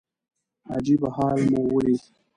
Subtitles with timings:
[0.71, 2.01] عجيبه حال مو وليد.